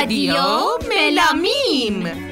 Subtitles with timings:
[0.00, 0.34] رادیو
[0.88, 2.26] ملامیم.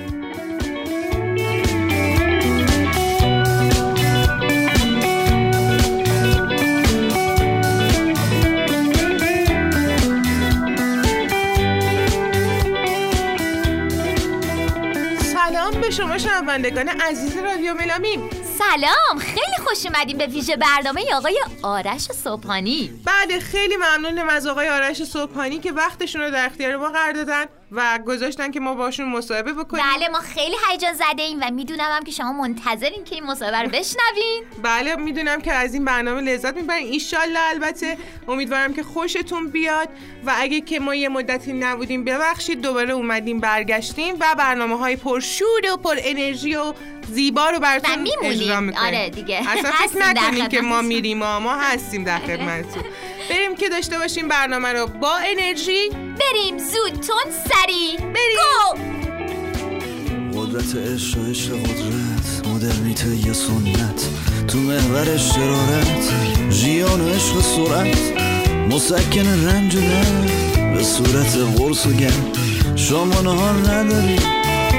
[15.23, 18.31] سلام به شما شنوندگان عزیز رادیو ملامیم.
[18.59, 22.91] سلام خیلی خوش اومدیم به ویژه برنامه آقای آرش صبحانی.
[23.05, 27.45] بله خیلی ممنونم از آقای آرش صبحانی که وقتشون رو در اختیار ما قرار دادن
[27.73, 29.85] و گذاشتن که ما باشون مصاحبه بکنیم.
[29.95, 33.63] بله ما خیلی هیجان زده ایم و می‌دونم هم که شما منتظرین که این مصاحبه
[33.63, 34.43] رو بشنوین.
[34.63, 36.93] بله می‌دونم که از این برنامه لذت می‌برین.
[36.93, 39.89] ایشالله البته امیدوارم که خوشتون بیاد
[40.27, 45.73] و اگه که ما یه مدتی نبودیم ببخشید دوباره اومدیم برگشتیم و برنامه های پرشور
[45.73, 46.75] و پر انرژی و
[47.11, 48.87] زیبا رو براتون اجرا می‌کنیم.
[48.87, 49.43] آره دیگه.
[49.69, 51.19] اصلا فکر نکنیم که ما میریم.
[51.19, 52.83] ما, ما هستیم در خدمتتون.
[53.31, 54.87] بریم که داشته باشیم برنامه رو.
[54.87, 59.05] با انرژی؟ بریم زود تون سری بریم.
[60.35, 64.09] قدرت عشق و عشق قدرت مدرنیته یه سنت.
[64.49, 66.13] تو محور شرارت
[66.51, 67.99] جیان و عشق سرعت.
[68.71, 72.33] مسکن رنج و درد به صورت قرص و گرم
[72.77, 74.17] شما نهار نداری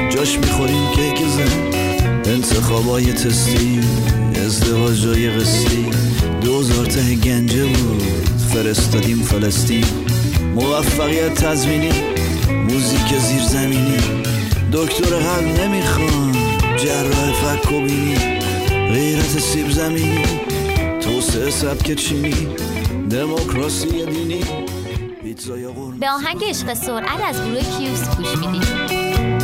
[0.09, 1.71] جاش می‌خوریم کیک زن.
[2.25, 3.81] انتخابای تستی
[4.45, 5.85] ازدواجای قسطی
[6.41, 8.03] دوزار ته گنجه بود.
[8.53, 9.85] فرستادیم فلسطین.
[10.55, 11.91] موفقیت تزمینی
[12.69, 13.97] موزیک زیرزمینی
[14.73, 16.31] دکتر قلب نمی‌خوان.
[16.77, 18.15] جراح فک و بینی.
[18.69, 20.23] غیرت سیب زمینی.
[21.01, 22.47] توسعه سبک چینی.
[23.09, 24.41] دموکراسی دینی.
[25.99, 29.34] به آهنگ عشق سرعت از گروه کیوس گوش میدیم.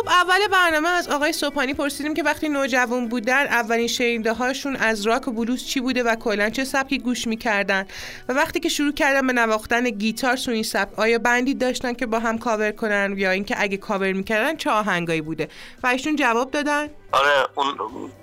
[0.00, 5.06] خب اول برنامه از آقای صبحانی پرسیدیم که وقتی نوجوان بودن اولین شنیده هاشون از
[5.06, 7.86] راک و بلوز چی بوده و کلا چه سبکی گوش می‌کردن؟
[8.28, 11.92] و وقتی که شروع کردن به نواختن گیتار تو این سبک آیا band ی داشتن
[11.92, 15.48] که با هم کاور کنن یا اینکه اگه کاور می‌کردن چه آهنگایی بوده؟
[15.82, 16.88] و ایشون جواب دادن.
[17.12, 17.76] آره اون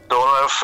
[0.09, 0.63] دور معرف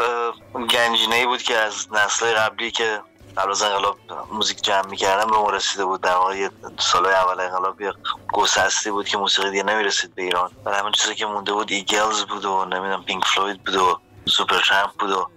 [0.54, 3.00] اون گنجینه بود که از نسل قبلی که
[3.38, 3.98] قبل از انقلاب
[4.32, 6.02] موزیک جمع می‌کردن به ما رسیده بود.
[6.02, 6.50] در واقع
[6.80, 7.94] سالهای اول انقلاب یه
[8.34, 10.52] گسستی بود که موسیقی دیگه نمی‌رسید به ایران.
[10.66, 14.92] و همون چیزی که مونده بود Eagles بود و نمی‌دونم Pink Floyd بود و Supertramp
[15.00, 15.30] بود و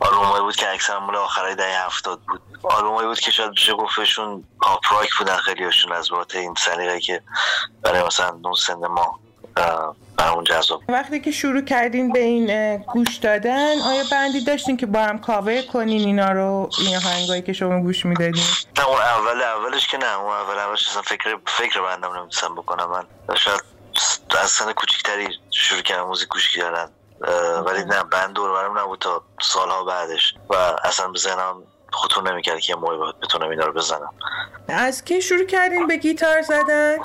[0.00, 2.40] آلبومایی بود که اکثر مال آخرای دهه هفتاد بود.
[2.62, 7.00] آلبومایی بود که شاید بشه گفتشون پاپ راک بودن خیلی هاشون از بابت این سلیقه
[7.00, 7.22] که
[7.82, 9.20] برای مثلا اون سن ما
[10.16, 10.82] برامون جذاب.
[10.88, 15.18] وقتی که شروع کردین به این گوش دادن آیا band ی داشتین که با هم
[15.18, 18.44] کاور کنین اینا رو این آهنگایی که شما گوش می‌دادین؟
[18.78, 20.18] نه اون اول اولش که نه.
[20.18, 22.90] اون اول اولش اصلا فکر فکر بندم نمی‌تونستم بکنم.
[22.90, 23.04] من
[23.36, 23.60] شاید
[24.42, 26.90] از سن کوچیکتری شروع کردم موزیک گوش کردن.
[27.66, 30.34] ولی نه بند دور برم نبود تا سالها بعدش.
[30.50, 30.54] و
[30.84, 31.62] اصلا به ذهنم
[31.92, 34.10] خطور نمی‌کرد که یه موقعی باید بتونم اینا رو بزنم.
[34.68, 36.96] از کی شروع کردین به گیتار زدن؟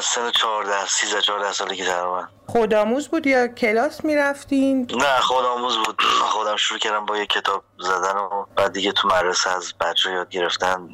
[0.00, 6.02] سن 14 13 14 سالگی تقریبا خودآموز بود یا کلاس می‌رفتین؟ نه خودآموز بود.
[6.02, 10.28] خودم شروع کردم با یه کتاب زدن و بعد دیگه تو مدرسه از بچه یاد
[10.28, 10.88] گرفتن.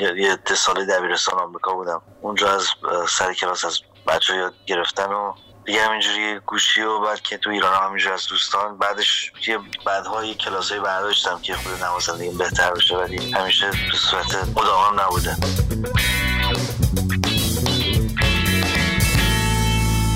[0.00, 2.02] یه ساله دبیرستان آمریکا بودم.
[2.20, 2.66] اونجا از
[3.08, 5.32] سر کلاس از بچه یاد گرفتن و
[5.66, 10.34] دیگه همینجوری گوشی و بعد که تو ایران همینجوری از دوستان بعدش یه بعدها یه
[10.34, 15.36] کلاس های برداشتم که خود نوازندگی بهتر بشه ولی همیشه به صورت مداوم نبوده.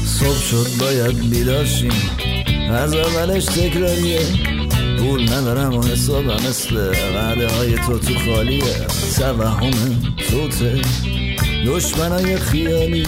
[0.06, 2.10] صبح شد باید بیداشیم.
[2.72, 4.26] از اولش تکراریه.
[4.98, 8.86] پول ندارم و حسابم مثل قعده های تو تو خالیه.
[9.18, 10.82] توهم توته.
[11.66, 13.06] دشمنای خیالی.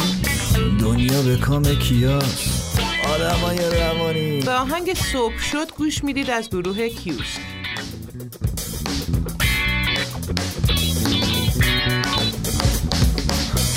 [0.91, 2.69] دنیا به کام کیاس؟
[3.15, 4.41] آدمای روانی.
[4.41, 7.37] به آهنگ صبح شد گوش می‌دید از گروه کیوس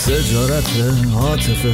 [0.05, 0.69] تجارت
[1.15, 1.73] عاطفه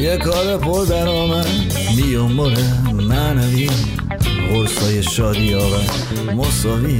[0.00, 1.48] یه کار پر درآمد
[1.96, 2.58] میومر
[2.92, 3.70] معنوی.
[4.52, 5.90] قرصای شادی آور
[6.34, 6.98] مساویه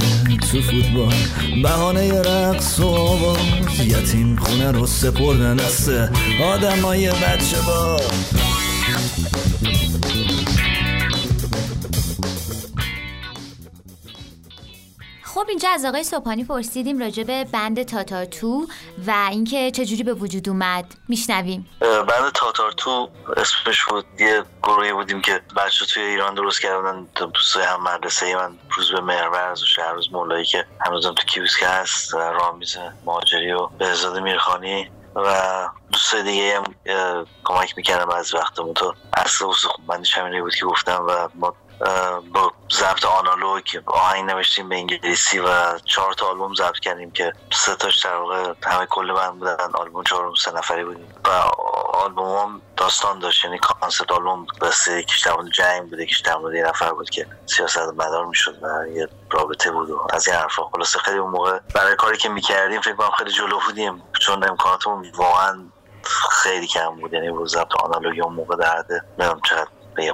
[0.51, 1.13] تو فوتبال.
[1.63, 3.37] بهانه رقص و آواز.
[3.85, 5.89] یتیم خونه رو سپردن دست
[6.43, 7.97] آدمای بچه با
[15.41, 18.67] خب اینجا از آقای صبحانی پرسیدیم راجع به بند تاتار تو
[19.07, 20.85] و اینکه چجوری به وجود اومد.
[21.07, 21.69] میشنویم.
[21.79, 24.05] بند تاتارتو اسمش بود.
[24.19, 27.07] یه گروهی بودیم که بچه توی ایران درست کردن.
[27.33, 32.13] دوستای هم مدرسه من روز به مهرورز و شهروز مولایی که هنوزم تو کیوسک هست
[32.13, 36.63] رامیز مهاجری و بهزاد میرخانی و دوستای دیگه هم
[37.43, 41.55] کمک می‌کردم از وقتمون تو اصل و خوب بندش همینه بود که گفتم و ما
[42.33, 47.75] با ضبط آنالوگ آهنگ نوشتیم به انگلیسی و چهار تا آلبوم ضبط کردیم که سه
[47.75, 51.13] تاش در واقع همه کل بند بودن آلبوم چهارم سه نفری بودیم.
[51.25, 51.29] و
[51.93, 56.55] آلبوم هم داستان داشت یعنی کانسپت آلبوم بس یکیش در جنگ بود یکیش در مورد
[56.55, 60.63] یه نفر بود که سیاست مدار می‌شد و یه رابطه بود و از این حرفا.
[60.63, 65.11] خلاصه خیلی اون موقع برای کاری که می‌کردیم فکر کنم خیلی جلو بودیم چون امکاناتمون
[65.15, 65.63] واقعا
[66.31, 69.67] خیلی کم بود یعنی ضبط آنالوگی اون موقع درده نمی‌دونم چقدر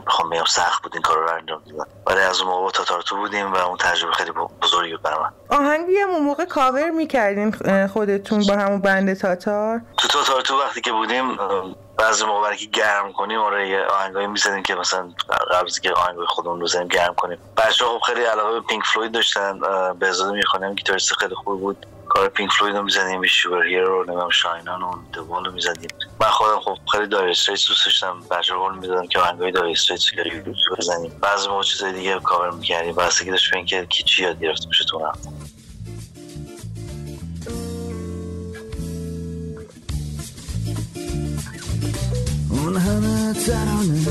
[0.08, 1.92] بخوام بگم سخت بود این کار رو انجام دادن.
[2.08, 4.32] ولی از اون موقع تاتارتو بودیم و اون تجربه خیلی
[4.62, 5.58] بزرگی بود برای من.
[5.58, 7.52] آهنگی هم اون موقع کاور می‌کردین
[7.88, 11.38] خودتون با همون بند تاتار؟ تو تاتارتو وقتی که بودیم
[11.98, 15.14] بعضی موقع برای که گرم کنیم آره یه آهنگایی می‌زدیم که مثلا
[15.52, 17.38] قبل که آهنگای خودمون رو زنیم گرم کنیم.
[17.58, 19.60] بچه خب خیلی علاقه به پینک فلوید داشتن
[20.00, 21.86] به ازاده می‌خوانیم گیتاریست خیلی خوب بود.
[22.10, 25.90] کار پینک فلوید رو می‌زنیم به شوبر هیرو رو نمیم شاینان و دوال رو می‌زدیم
[26.20, 28.22] من خودم خب خیلی دایر استریتس دوست داشتم.
[28.32, 30.06] بچه رو می‌دادم که آهنگای استریتس
[30.68, 31.20] رو بزنیم.
[31.22, 32.96] بعضی موقع چیزای دیگه کاور می‌کردیم.
[32.96, 35.12] بستگی داشت به اینکه چی یاد گرفته باشه تو
[42.68, 44.02] اون همه ترانه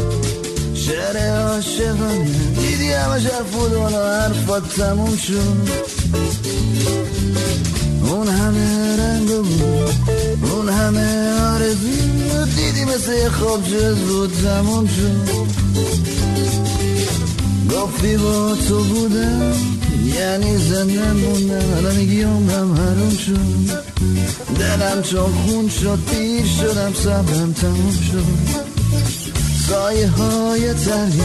[0.75, 2.25] شعر عاشقانه.
[2.61, 5.69] دیدی همه حرف و حرفات تموم شد.
[8.03, 15.47] اون همه رنگ بود اون همه آرزو دیدی مثل یه خواب جز بود تموم شد.
[17.75, 19.53] گفتی با تو بودم.
[20.15, 23.83] یعنی زنده موندم الان میگی عمرم حروم شد.
[24.59, 28.25] دلم چون خون شد پیر شدم صبرم تموم شد.
[29.69, 31.23] سایه های تنی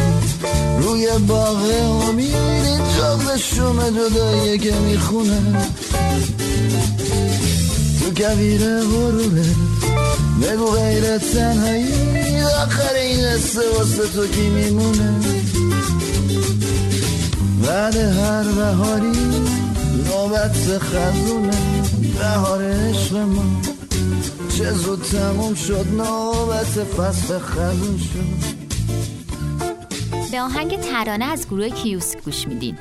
[0.81, 1.63] روی باغ
[2.09, 5.41] امیدی جغل شوم جداییه که می‌خونه.
[7.99, 9.45] تو کبیر غروره
[10.41, 15.13] بگو غیر تنهایی آخر این قصه واسه تو کی میمونه؟
[17.67, 19.11] بعد هر بهاری
[20.07, 21.57] نوبت خزونه
[22.19, 23.61] بهار عشق ما.
[24.57, 28.61] چه زود تموم شد نوبت فصل خزون شد.
[30.31, 32.77] به آهنگ ترانه از گروه کیوس گوش میدین.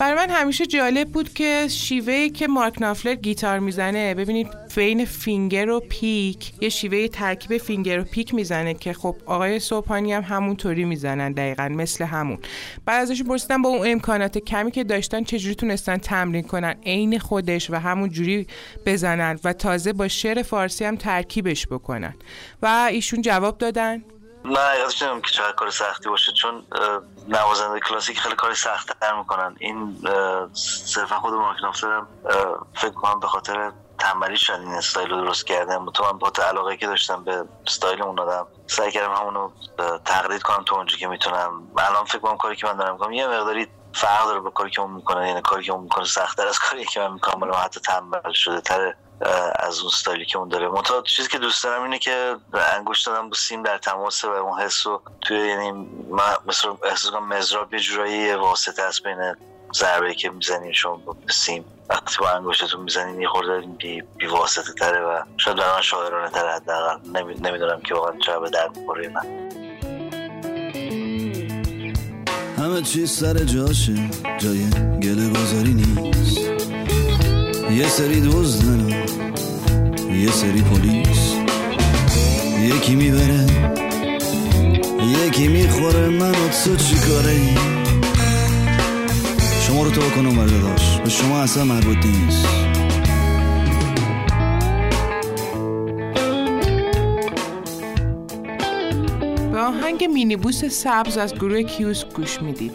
[0.00, 6.52] همیشه جالب بود که شیوهی که مارک نافلر گیتار می‌زنه ببینید بین فینگر و پیک
[6.60, 11.68] یه شیوه ترکیب فینگر و پیک می‌زنه که خب آقای صبحانی هم همونطوری می‌زنن دقیقا
[11.68, 12.38] مثل همون.
[12.84, 17.70] بعد ازش پرسیدم با اون امکانات کمی که داشتن چجوری تونستن تمرین کنن عین خودش
[17.70, 18.46] و همون جوری
[18.86, 22.14] بزنن و تازه با شعر فارسی هم ترکیبش بکنن.
[22.62, 24.04] و ایشون جواب دادن
[24.44, 26.66] نه حقیقتش نمیم که چقدر کار سختی باشه چون
[27.28, 29.56] نوازنده کلاسیک خیلی کار سخت تر می‌کنن.
[29.58, 29.98] این
[30.84, 32.02] صرفا خود مارک نافلر
[32.74, 36.76] فکر کنم به خاطر تنبلی شد این استایل رو درست کردم تو من با علاقه
[36.76, 39.50] که داشتم به استایل اون آدم سعی کردم همونو
[40.04, 41.62] تقلید کنم تو اونجا که می‌تونم.
[41.78, 44.80] الان فکر کنم کاری که من دارم می‌کنم یه مقداری فرق داره با کاری که
[44.80, 45.28] اون می‌کنه.
[45.28, 47.42] یعنی کاری که اون می‌کنه سختتر از کاری که من می‌کنم.
[47.42, 48.96] ولی حتی تنبل شده تره.
[49.56, 50.68] از اون ستایلی که اون داره.
[50.68, 52.36] منتها چیزی که دوست دارم اینه که
[52.76, 55.72] انگوش دادم با سیم در تماس و اون حس رو توی یعنی
[56.10, 59.34] من مثل احساس کنم مزراب یه جورایی واسطه است بین
[59.74, 61.64] ضربه که می‌زنیم شما با سیم.
[61.88, 66.30] وقتی با انگشتتون می‌زنین یه خورده بی, بی واسطه تره و شاید برای من شاعرانه
[66.30, 66.98] تره حداقل.
[67.42, 69.50] نمی‌دونم که واقعا چرا به درد می‌خوره من
[72.58, 74.70] همه چیز سر جاشه جای
[75.02, 76.38] گله گذاری نیست.
[77.70, 79.06] یه سری دزدن
[80.14, 81.34] یه سری پلیس.
[82.62, 83.46] یکی می‌بره.
[85.26, 86.08] یکی می‌خوره.
[86.08, 87.36] من و تو چی کاره؟
[89.60, 92.46] شما رو تو کنم داشت به شما اصلا مربوط نیست.
[99.52, 102.74] به آهنگ مینیبوس سبز از گروه کیوس گوش می‌دید.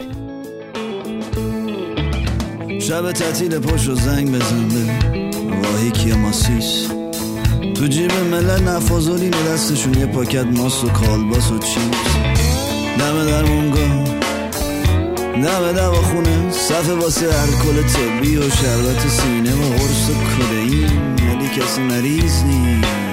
[2.80, 4.82] شب تعطیل پشت و زنگ بزن به
[5.56, 6.97] واهی کیا ماسیس.
[7.78, 9.94] تو جیب ملت نفازولین دستشون.
[9.94, 12.16] یه پاکت ماست و کالباس و چیپس
[12.98, 14.04] دم در مونگا
[15.34, 21.80] دم دوا خونه صفحه واسه الکل طبی و شربت سینه و قرص کدئین ولی کسی
[21.80, 23.07] مریض نیست.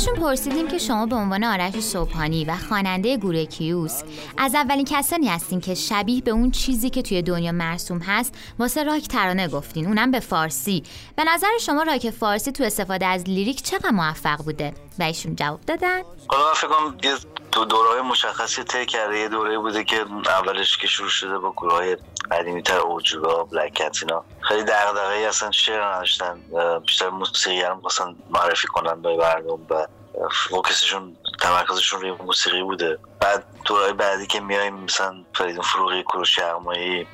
[0.00, 4.02] ازشون پرسیدیم که شما به عنوان آرش صبحانی و خواننده گروه کیوس
[4.38, 8.82] از اولین کسانی هستین که شبیه به اون چیزی که توی دنیا مرسوم هست واسه
[8.82, 10.82] راک ترانه گفتین اونم به فارسی.
[11.16, 15.60] به نظر شما راک فارسی تو استفاده از لیریک چقدر موفق بوده؟ و ایشون جواب
[15.60, 15.98] دادن.
[15.98, 16.96] من فکر کنم
[17.52, 19.18] دو دوره مشخصی طی کرده.
[19.18, 21.96] یه دوره بوده که اولش که شروع شده با گروه های
[22.30, 24.24] قدیمی تر اوجوگا بلک کت اینا.
[24.40, 26.40] خیلی دغدغه اصلا شعر نداشتن.
[26.86, 29.86] بیشتر موسیقی هم مثلا معرفی کنن به مردم و
[30.48, 32.98] فوکسشون تمرکزشون روی موسیقی بوده.
[33.20, 37.06] بعد دورای بعدی که میایم مثلا فریدون فروغی کروش یغمایی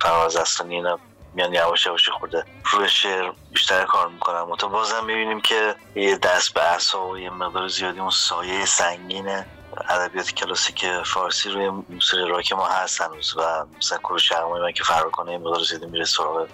[0.00, 0.98] فراز اصلانی اینا.
[1.34, 2.44] میان یواش یواش خورده.
[2.64, 4.50] روی شعر بیشتر کار می‌کنم.
[4.50, 8.66] و تو بازم می‌بینیم که یه دست به اصا و یه مقدار زیادی اون سایه
[8.66, 9.44] سنگین
[9.88, 13.36] ادبیات کلاسیک فارسی روی موسیقی راک ما هست هنوز.
[13.36, 16.48] و مثلا کروش من که فرار کنه یه مقدار زیادی میره سراغ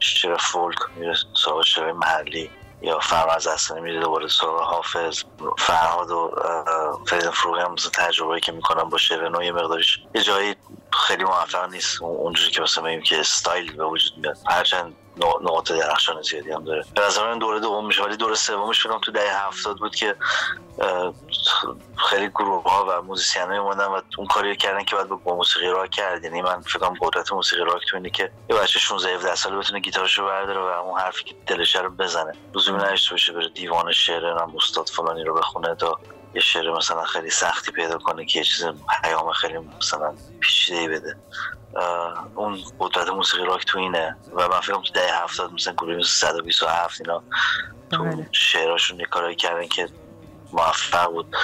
[0.00, 1.14] شعر فولک میره
[1.44, 2.50] سراغ شعر محلی.
[2.82, 5.22] یا فرمز اصلا میره دوباره سراغ حافظ.
[5.58, 6.30] فرهاد و
[7.06, 10.56] فرید فروغی هم تجربه که می‌کنن با شعر نو یه مقدارش یه جایی
[10.92, 12.02] خیلی موفق نیست.
[12.02, 14.36] اونجوری که مثلا بگیم که استایل به وجود میاد.
[14.46, 16.84] هرچند نقاط درخشان زیادی هم داره.
[16.94, 18.02] به نظر من دوره دوم میشه.
[18.02, 20.16] ولی دوره سومش فکر تو دهه هفتاد بود که
[22.08, 25.66] خیلی گروه ها و موزیسین های اومدن و اون کاری کردن که باید با موسیقی
[25.66, 29.14] راک کرد یعنی من فکر کنم قدرت موسیقی راک تو اینه که یه بچه 16
[29.14, 32.32] 17 ساله بتونه گیتارشو برداره و اون حرفی که دلش رو بزنه.
[32.54, 35.98] لزومی نداشته باشه بره دیوان شعر هم استاد فلانی رو بخونه تا
[36.34, 38.66] یه شعر مثلا خیلی سختی پیدا کنه که یه چیز
[39.02, 41.16] پیام خیلی مثلا پیچیده بده.
[42.34, 47.00] اون قدرت موسیقی راک تو اینه و من فکرم تو دهه هفتاد مثلا گروه 127
[47.00, 47.22] اینا
[47.90, 48.28] تو بله.
[48.32, 49.88] شعراشون یه کارایی کردن که
[50.52, 51.36] موفق بود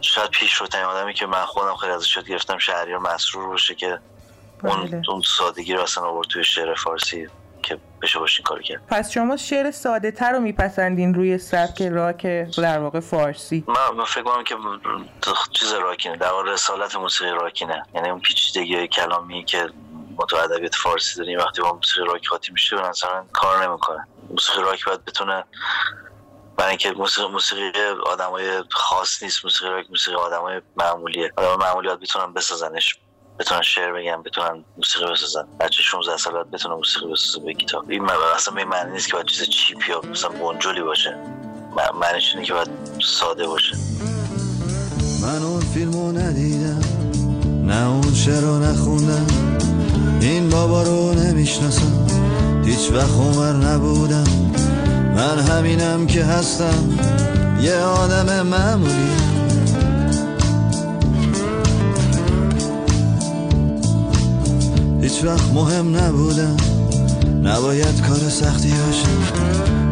[0.00, 3.98] شاید پیش رو آدمی که من خودم خیلی ازش شد گرفتم شهریار مسرور باشه که
[4.64, 5.02] اون, بله.
[5.08, 7.28] اون سادگی رو اصلا آورد توی شعر فارسی
[7.62, 8.86] که بشه باشین کار کرد.
[8.88, 14.22] پس شما شعر ساده تر رو میپسندین روی سبک راک در واقع فارسی؟ من, فکر
[14.22, 14.56] کنم که
[15.52, 16.16] چیز راکینه.
[16.16, 17.82] در واقع رسالت موسیقی راکینه.
[17.94, 19.68] یعنی اون پیچیدگی کلامی که
[20.16, 24.06] ما تو ادبیات فارسی داریم وقتی با موسیقی راک خاطی میشه به نظر کار نمی‌کنه.
[24.30, 25.44] موسیقی راک باید بتونه
[26.56, 27.72] برای اینکه موسیقی موسیقی
[28.06, 29.44] آدمای خاص نیست.
[29.44, 31.32] موسیقی راک موسیقی آدمای معمولیه.
[31.36, 32.98] آدم معمولیات بتونن بسازنش.
[33.38, 35.44] بتونن شعر بگن بتونن موسیقی بسازن.
[35.60, 37.84] بچه 16 سال بتونه موسیقی بسازه به گیتار.
[37.88, 41.16] این اصلا به معنی نیست که باید چیز چیپ یا مثلا بونجولی باشه.
[42.00, 42.68] معنیش اینه که باید
[43.04, 43.76] ساده باشه.
[45.22, 46.80] من اون فیلمو ندیدم
[47.66, 49.26] نه اون شعر نخوندم.
[50.20, 52.06] این بابا رو نمی‌شناسم
[52.64, 54.26] هیچ وقت عمر نبودم.
[55.16, 56.98] من همینم که هستم
[57.60, 59.27] یه آدم معمولی.
[65.08, 66.56] هیچ وقت مهم نبودم.
[67.42, 69.08] نباید کار سختی باشه.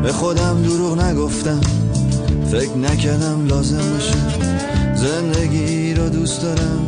[0.03, 1.61] به خودم دروغ نگفتم.
[2.51, 4.15] فکر نکردم لازم باشه.
[4.95, 6.87] زندگی رو دوست دارم.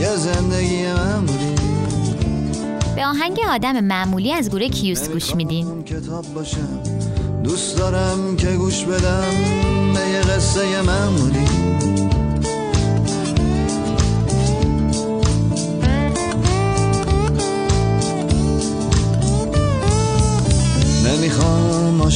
[0.00, 1.54] یه زندگی معمولی
[2.96, 5.82] به آهنگ آدم معمولی از گروه کیوس گوش میدین.
[5.82, 6.82] کتاب باشم.
[7.44, 9.34] دوست دارم که گوش بدم.
[9.94, 11.48] به یه قصه معمولی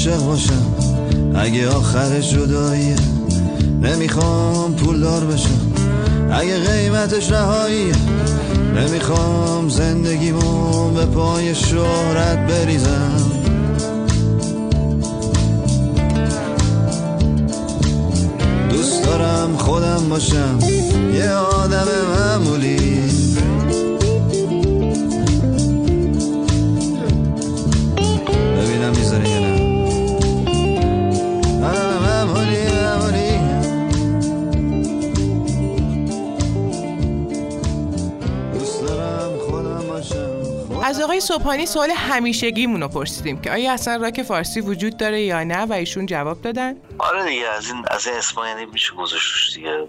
[0.08, 0.74] عاشق باشم
[1.34, 2.96] اگه آخر جداییه
[3.82, 5.72] نمی‌خوام پولدار بشم.
[6.32, 7.94] اگه قیمتش رهاییه
[8.76, 13.30] نمی‌خوام زندگیمو به پای شهرت بریزم.
[18.70, 20.58] دوست دارم خودم باشم.
[21.14, 23.01] یه آدم معمولی.
[41.12, 45.64] آقای صبحانی سوال همیشگیمون رو پرسیدیم که آیا اصلا راک فارسی وجود داره یا نه
[45.64, 49.88] و ایشون جواب دادن؟ آره دیگه از این از این اسما یعنی میشه گذاشتش دیگه.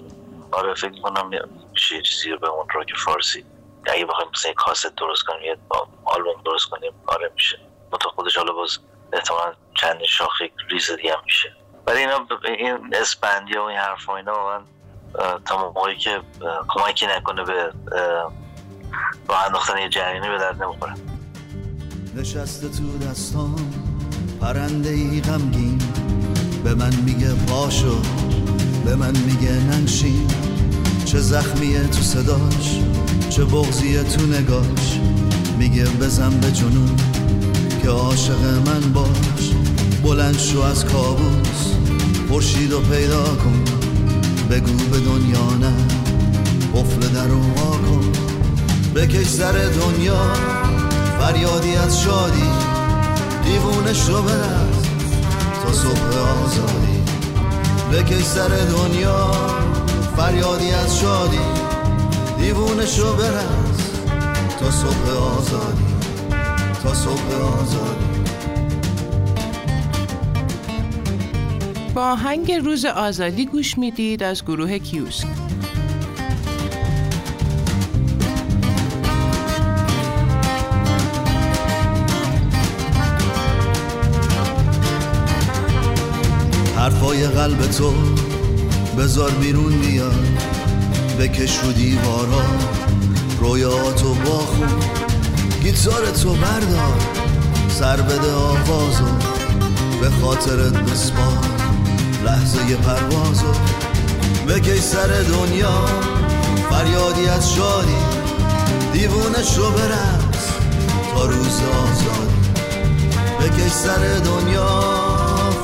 [0.51, 1.31] آره فکر کنم
[1.73, 3.45] میشه چیزی رو به اون راک فارسی
[3.85, 5.57] اگه بخوایم مثلا کاست درست کنیم یه
[6.05, 7.59] آلبوم درست کنیم آره میشه.
[7.93, 8.77] متا خودش حالا باز
[9.13, 11.55] احتمال چند شاخ ریز دیگه میشه.
[11.87, 14.63] ولی اینا این اسپندی و این حرف و اینا من
[15.45, 16.21] تا موقعی که
[16.67, 17.73] کمکی نکنه به
[19.27, 20.93] با انداختن یه جریانی به درد نمی‌خوره.
[22.15, 23.55] نشسته تو دستان
[24.41, 25.81] پرنده ای غمگین.
[26.63, 27.97] به من میگه پاشو
[28.85, 30.27] به من میگه ننشین.
[31.05, 32.79] چه زخمیه تو صداش
[33.29, 35.00] چه بغزیه تو نگاش.
[35.57, 36.95] میگه بزن به جنون
[37.81, 39.53] که عاشق من باش.
[40.03, 41.73] بلند شو از کابوس
[42.29, 43.63] خورشید رو پیدا کن.
[44.50, 45.73] بگو به دنیا نه
[46.75, 48.32] قفل در رو کن.
[48.95, 50.33] بکش سر دنیا
[51.19, 52.50] فریادی از شادی
[53.43, 54.88] دیوونش رو برست
[55.63, 57.03] تا صبح آزادی.
[57.93, 59.31] بکش سر دنیا
[60.17, 61.39] فریادی از شادی
[62.39, 64.01] دیوونش رو برست
[64.59, 65.85] تا صبح آزادی
[66.83, 68.13] تا صبح آزادی.
[71.93, 75.42] با آهنگ روز آزادی گوش می‌دید از گروه کیوسک.
[87.27, 87.93] قلب تو
[88.97, 90.27] بذار بیرون بیاد
[91.19, 92.45] بکش رو دیوارا
[93.39, 94.69] رویاتو باخون
[95.63, 96.97] گیتار تو بردار
[97.69, 99.05] سر بده آوازو.
[100.01, 101.37] به خاطرت بسپار
[102.25, 103.53] لحظه پروازو.
[104.47, 105.85] بکش سر دنیا
[106.69, 107.97] فریادی از شادی.
[108.93, 110.47] دیوونش رو برس
[111.13, 112.49] تا روز آزادی.
[113.39, 114.79] بکش سر دنیا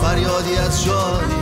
[0.02, 1.39] فریادی از شادی.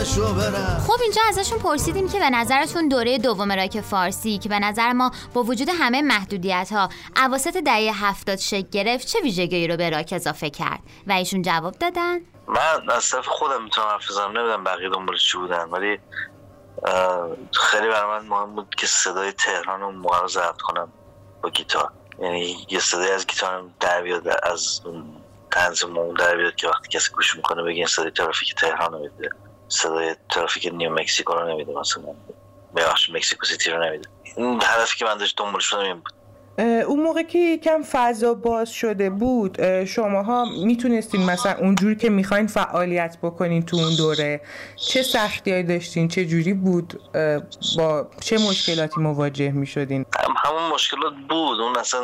[0.00, 4.48] دیوونش رو برس خب اینجا ازشون پرسیدیم که به نظرتون دوره دوم راک فارسی که
[4.48, 9.68] به نظر ما با وجود همه محدودیت ها عواسط دهه هفتاد شکل گرفت چه ویژگی
[9.68, 14.10] رو به راک اضافه کرد؟ و ایشون جواب دادن؟ من از طرف خودم می‌تونم حرف
[14.10, 14.38] بزنم.
[14.38, 15.98] نمی‌دونم بقیه دنبال چی بودن ولی
[17.52, 20.92] خیلی برای من مهم بود که صدای تهران اون موقع رو ضبط کنم
[21.42, 21.90] با گیتار.
[22.22, 25.20] یعنی یه صدای از گیتار در بیاد از اون
[25.88, 29.30] مون در بیاد که وقتی کسی گوش می‌کنه بگه این صدای ترافیک تهران رو میده.
[29.70, 32.02] صدای ترافیک نیو مکسیکو رو نمیده مثلا
[32.76, 36.12] ببخش مکسیکو سیتی رو نمیده این هدفی که من داشت دنبال شدم این بود.
[36.60, 42.46] اون موقع که یکم فضا باز شده بود اه، شماها می‌تونستین مثلا اونجوری که می‌خواین
[42.46, 44.40] فعالیت بکنین تو اون دوره
[44.76, 47.00] چه سختیایی داشتین؟ چه جوری بود؟
[47.78, 51.60] با چه مشکلاتی مواجه می‌شدین؟ هم همون مشکلات بود.
[51.60, 52.00] اون اصلا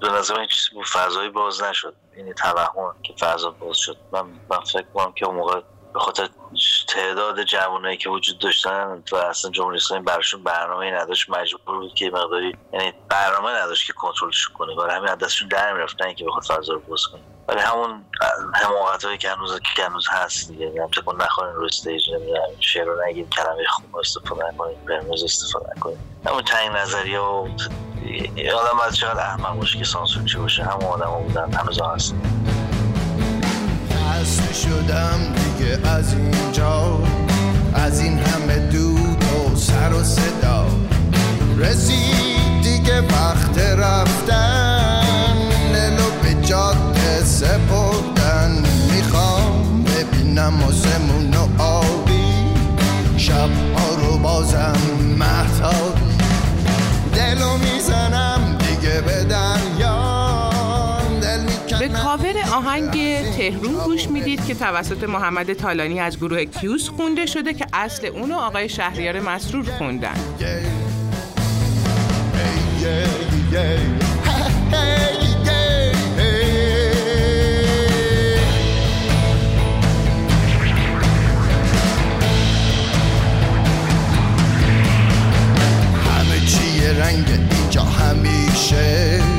[0.00, 1.94] به نظر من چیزی بود فضایی باز نشد.
[2.16, 3.96] یعنی توهم که فضا باز شد.
[4.12, 5.60] من, من فکر کنم که اون موقع
[5.94, 6.28] به خاطر
[6.88, 12.10] تعداد جوانایی که وجود داشتن و اصلا جمهوری اسلامی براشون برنامه نداشت مجبور بود که
[12.10, 14.74] مقداری یعنی برنامه نداشت که کنترلش کنه.
[14.74, 17.20] برای همین از دستشون در می‌رفتن که بخواد فضا رو باز کنه.
[17.48, 18.04] ولی همون
[18.54, 20.82] حماقت هایی که هنوز که هنوز هست دیگه.
[20.82, 22.60] هم تکون نخورین رو استیج نمی‌دونم.
[22.60, 26.22] شعر رو نگیم کلمه خوب استفاده نکنیم قرمز استفاده نکنیم.
[26.26, 27.48] همون تعیین نظریه و
[28.56, 31.52] آدم باید چقدر احمق باشه که سانسور چی باشه؟ همون آدم ها بودن.
[31.52, 32.14] هنوز هم هست
[34.14, 36.98] خسته شدم دیگه از اینجا.
[37.74, 40.66] از این همه دود و سر و صدا.
[41.58, 45.36] رسید دیگه وقت رفتن.
[45.72, 48.62] للو به جاده سپردن.
[48.92, 52.54] می‌خوام ببینم آسمون و آبی.
[53.16, 54.76] شب ها رو بازم
[55.18, 56.14] محتابی
[57.14, 57.73] دلو می‌زنم
[63.50, 68.34] تهرون گوش می‌دید که توسط محمد تالانی از گروه کیوس خونده شده که اصل اونو
[68.34, 70.14] آقای شهریار مسرور خوندن.
[86.06, 89.33] همه چی یه رنگ اینجا همیشه.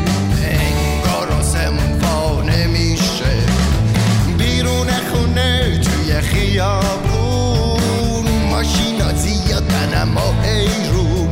[6.36, 11.30] خیابون ماشینا زیادن اما حیرون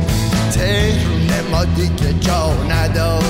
[0.54, 3.23] تهرون ما دیگه جا نداره.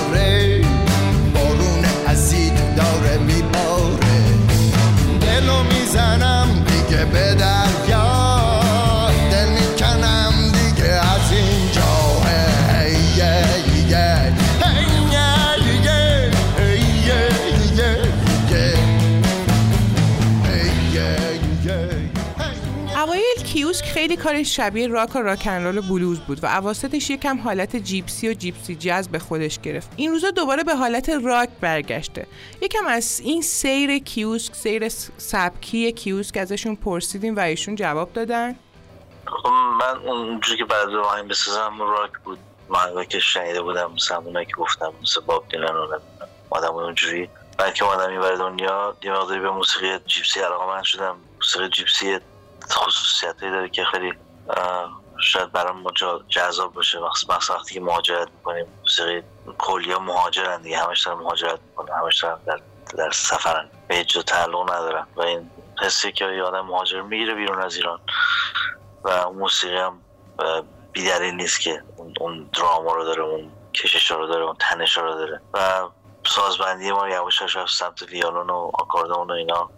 [24.05, 28.35] خیلی کارش شبیه راک و راک‌اندرول و بلوز بود و اواسطش یکم حالت gypsy و
[28.35, 29.91] gypsy jazz به خودش گرفت.
[29.97, 32.27] این روزا دوباره به حالت راک برگشته.
[32.63, 38.57] یکم از این سیر کیوسک سیر سبکی کیوسک ازشون پرسیدیم و ایشون جواب دادن.
[39.27, 39.49] خب
[39.81, 42.39] من اونجوری که بعد آهنگ بسازم راک بود.
[42.69, 46.01] من که شنیده بودم مثل که گفتم مثل باب دیلن رو
[46.51, 51.17] آدم اونجوری بعد که اومدم این دنیا یه به موسیقی gypsy علاقه‌مند شدم.
[51.41, 52.19] موسیقی gypsy
[52.73, 54.13] خصوصیت داره که خیلی
[55.21, 55.91] شاید برام ما
[56.29, 56.99] جذاب باشه.
[56.99, 59.23] مخصوصا وقتی که مهاجرت می‌کنیم موسیقی
[59.59, 60.79] کلیا مهاجرن دیگه.
[60.79, 62.61] همش دارن مهاجرت می‌کنن همش دارن در,
[62.97, 63.71] در سفرن.
[63.89, 65.07] به جا تعلق ندارن.
[65.17, 65.51] و این
[65.83, 68.01] حسی که یه آدم مهاجر می‌گیره بیرون از ایران.
[69.05, 70.01] و موسیقی هم
[70.93, 71.83] بیدلیل نیست که
[72.21, 75.41] اون دراما رو داره اون کشش رو داره اون تنش رو داره.
[75.55, 75.89] و
[76.27, 79.71] سازبندی ما یواشاش از سمت ویالون و آکاردون و اینا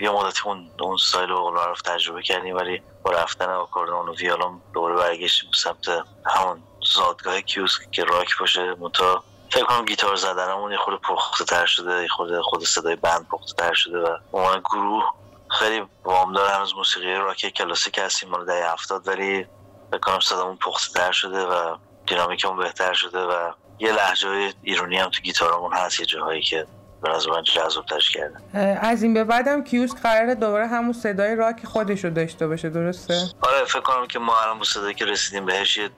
[0.00, 4.96] یه مدتی اون اون ستایل رو تجربه کردیم ولی با رفتن آکاردئون و ویالون دوباره
[4.96, 5.88] برگشتیم سمت
[6.26, 6.62] همون
[6.94, 8.74] زادگاه کیوسک که راک باشه.
[8.74, 13.28] منتها فکر کنم گیتار زدنمون یه خورده پخته تر شده یه خورده خود صدای band
[13.28, 15.12] پخته تر شده و عنوان گروه
[15.50, 19.46] خیلی وامدار هنوز موسیقی راک کلاسیک هستیم مال دهه هفتاد ولی
[19.90, 24.98] فکر کنم صدامون پخته تر شده و dynamic مون بهتر شده و یه لهجه ایرانی
[24.98, 26.66] هم تو گیتارمون هست یه جاهایی که
[27.02, 28.38] به نظر من جذاب کرده
[28.80, 33.14] از این به بعدم کیوس قراره دوباره همون صدای راک خودش رو داشته باشه درسته؟
[33.40, 35.90] آره فکر کنم که ما الان صدایی که رسیدیم بهش یه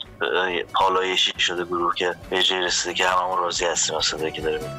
[0.75, 4.71] پالایشی شده گروه که به جای رسیده که هممون راضی هستیم از صدایی که داریم.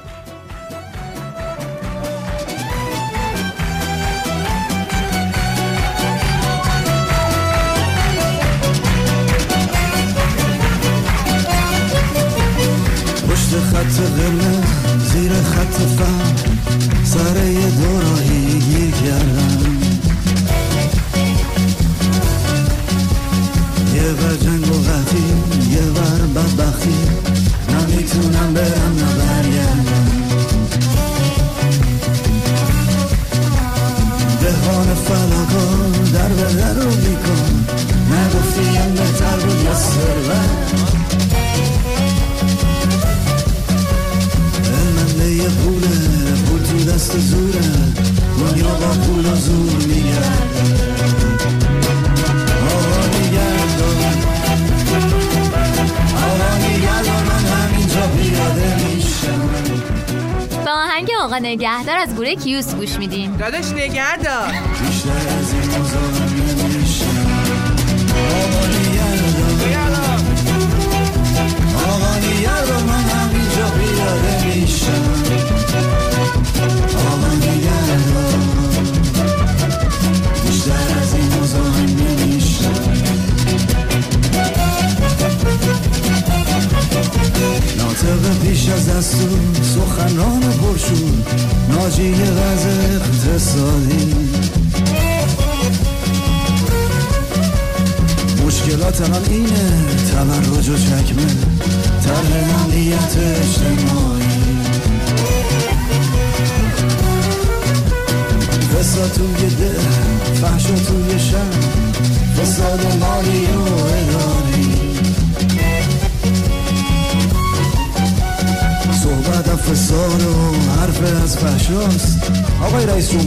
[62.46, 63.38] کیوس گوش میدیم.
[63.38, 64.52] داداش نگهدار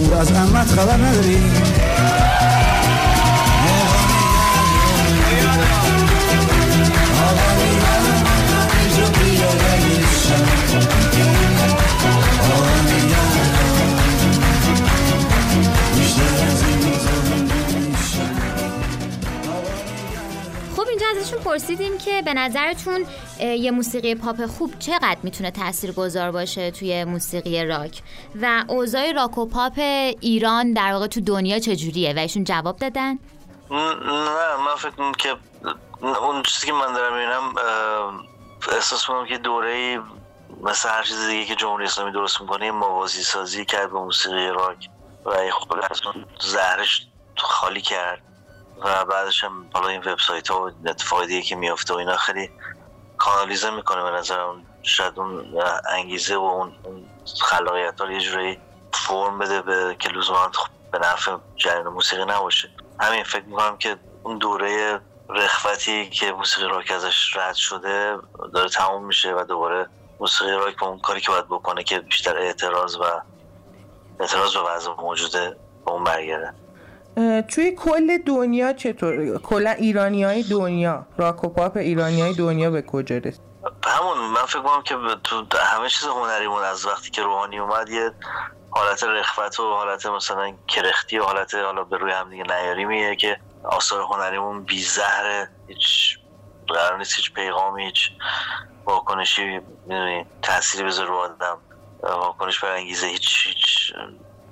[0.09, 1.39] جمهور از امت خبر نداری؟
[21.45, 23.05] پرسیدیم که به نظرتون
[23.41, 28.03] یه موسیقی پاپ خوب چقدر می‌تونه تأثیر گذار باشه توی موسیقی راک
[28.35, 29.79] و اوضاع راک و پاپ
[30.21, 33.19] ایران در واقع تو دنیا چجوریه و ایشون جواب دادن؟
[33.71, 35.37] نه من فکر که
[36.01, 37.55] اون چیزی که من دارم می‌بینم
[38.73, 40.01] احساس کنم که دوره
[40.63, 44.89] مثل هر چیز دیگه که جمهوری اسلامی درست می‌کنه موازی سازی کرد به موسیقی راک
[45.27, 47.07] و خود از اون زهرش
[47.39, 48.23] خالی کرد
[48.85, 52.51] و بعدش هم حالا این وبسایت ها و اتفاقی که میافته و اینا خیلی
[53.19, 56.73] کانالیزه می‌کنه به نظرم شاید اون انگیزه و اون
[57.41, 58.59] خلاقیت ها یه جوری
[58.93, 60.51] فرم بده به که لزوما
[60.93, 62.71] به نفع جریان موسیقی نباشه.
[63.01, 68.17] همین فکر می‌کنم که اون دوره رخوتی که موسیقی راک ازش رد شده
[68.55, 69.87] داره تموم میشه و دوباره
[70.21, 73.05] موسیقی راک با اون کاری که باید بکنه که بیشتر اعتراض و
[74.21, 76.55] اعتراض به وضع موجوده به اون برگرده.
[77.43, 82.83] توی کل دنیا چطور؟ کلا ایرانی های دنیا راک و پاپ ایرانی های دنیا به
[82.83, 83.48] کجا رسید؟
[83.85, 88.13] همون من فکر کنم که تو همه چیز هنریمون از وقتی که روحانی اومد یه
[88.71, 93.41] حالت رخوت و حالت مثلا کرختی و حالت حالا به روی هم دیگه نیاریمیه که
[93.65, 96.19] آثار هنریمون بی زهره هیچ
[96.69, 98.11] قرار نیست هیچ پیغامی هیچ
[98.85, 101.59] واکنشی می‌دونی تأثیری بذاره رو آدم.
[102.03, 103.93] واکنش برانگیزه هیچ هیچ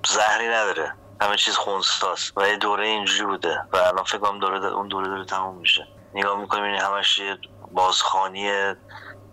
[0.06, 0.94] زهری نداره.
[1.20, 5.08] همه چیز خونساست و یه دوره اینجوری بوده و الان فکر کنم دوره اون دوره
[5.08, 5.86] داره تموم میشه.
[6.14, 7.20] نگاه می‌کنیم این همش
[7.72, 8.50] بازخانی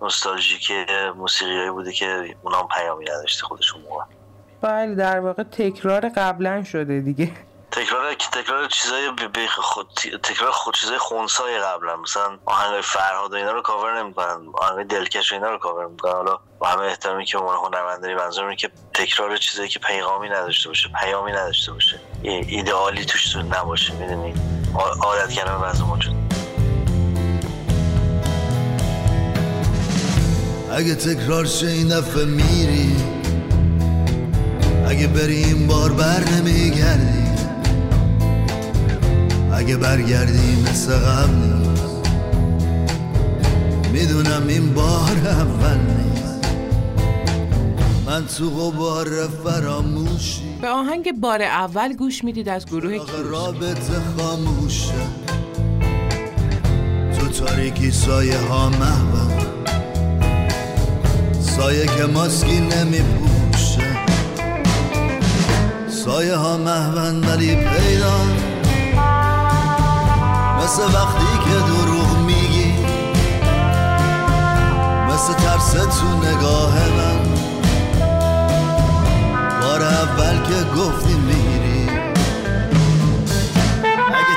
[0.01, 0.71] نوستالژیک
[1.15, 4.03] موسیقی بوده که اونا هم پیامی نداشته خودشون موقع.
[4.61, 7.31] بله در واقع تکرار قبلا شده دیگه.
[7.71, 9.11] تکرار تکرار چیزای
[9.47, 9.87] خود
[10.23, 11.95] تکرار خود چیزای خونسای قبلا.
[11.95, 14.47] مثلا آهنگ فرهاد و اینا رو کاور نمی‌کنن.
[14.53, 16.11] آهنگ دلکش و اینا رو کاور می‌کنن.
[16.11, 20.89] حالا با همه احترامی که اون هنرمنداری منظور که تکرار چیزایی که پیغامی نداشته باشه
[21.01, 21.99] پیامی نداشته باشه.
[22.23, 24.33] ایدئالی توش نباشه می‌دونی؟
[25.03, 26.22] عادت کردن وضع موجود.
[30.75, 32.95] اگه تکرار شه این دفعه میری
[34.87, 37.23] اگه بری این بار بر نمیگردی
[39.53, 41.53] اگه برگردی مثل قبل
[43.93, 46.47] می‌دونم این بار اول نیست.
[48.05, 49.07] من تو غبار
[49.43, 50.41] فراموشی.
[50.61, 54.93] به آهنگ بار اول گوش می‌دید از گروه کیوسک رابطه خاموشه.
[57.19, 59.33] تو تاریکی سایه ها محبم
[61.55, 63.97] سایه که ماسکی نمیپوشه
[65.89, 68.13] سایه ها محون ولی پیدا
[70.63, 72.73] مثل وقتی که دروغ میگی.
[75.09, 77.19] مثل ترس تو نگاه من.
[79.61, 81.89] بار اول که گفتی میری.
[84.13, 84.35] اگه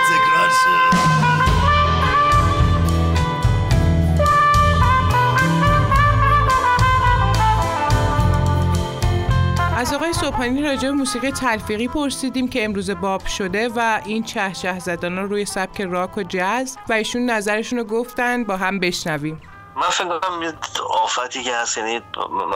[9.86, 14.52] از آقای صبحانی راجع به موسیقی تلفیقی پرسیدیم که امروز باب شده و این چه
[14.52, 19.42] چه زدن روی سبک راک و جاز و ایشون نظرشون رو گفتن با هم بشنویم.
[19.76, 20.58] من فکر کنم
[20.90, 22.02] آفتی که هست یعنی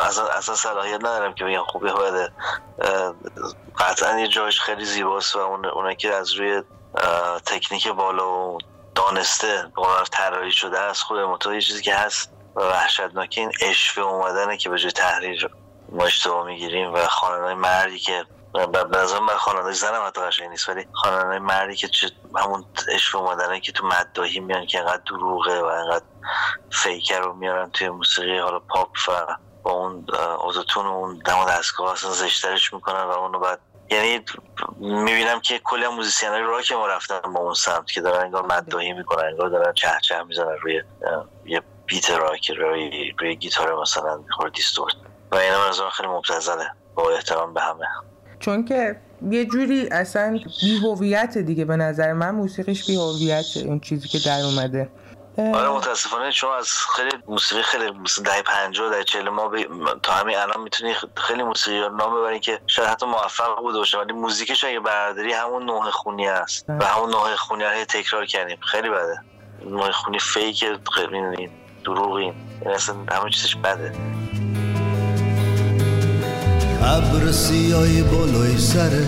[0.02, 2.32] اصلا, اصلا صلاحیت ندارم که بگم خوبی بده
[3.78, 6.62] قطعا یه جایش خیلی زیباست و اون اونه که از روی
[7.46, 8.58] تکنیک بالا و
[8.94, 14.04] دانسته به طراحی شده است خوبه متو یه چیزی که هست و وحشتناک این اشوه
[14.04, 15.48] اومدنه که به جای تحریر
[15.92, 20.68] ما اشتباه می‌گیریم و خانه مردی که به نظر من خانواده زنم حتی قشنگ نیست
[20.68, 25.60] ولی خانواده مردی که چه همون عشق اومدنه که تو مداهی میان که انقدر دروغه
[25.60, 26.04] و انقدر
[26.72, 31.44] فیکر رو میارن توی موسیقی حالا پاپ و با اون اه، اوزوتون و اون دم
[31.44, 34.24] دستگاه اصلا زشترش می‌کنن و اونو بعد یعنی
[34.78, 38.92] می‌بینم که کلی موزیسین های راک ما رفتن با اون سمت که دارن انگار مداهی
[38.92, 40.82] می‌کنن انگار دارن چه چه می‌زنن روی
[41.44, 44.24] یه بیت راک روی, روی گیتار مثلا
[44.54, 44.94] دیستورت.
[45.32, 45.36] و
[45.68, 47.86] نظر من خیلی مبتذله با احترام به همه.
[48.40, 54.18] چون که یه جوری اصلا بیهویت دیگه به نظر من موسیقیش بیهویته اون چیزی که
[54.18, 54.90] در اومده.
[55.38, 59.68] آره متاسفانه شما از خیلی موسیقی خیلی مثل دهه 50 دهه 40 ما به-
[60.02, 63.98] تا همین الان می‌تونی خیلی موسیقی رو نام ببری که شاید حتی موفق بوده باشه.
[63.98, 66.64] ولی موزیکش اگه برداری همون نوع خونی است.
[66.68, 68.58] و همون نوع خونی رو تکرار کردیم.
[68.60, 69.20] خیلی بده.
[69.66, 70.64] نوع خونی فیک
[70.94, 71.50] خیلی می‌دونی،
[71.84, 73.92] دروغی یعنی اصلا همه چیزش بده.
[76.82, 79.06] ابر سیاهی بالای سره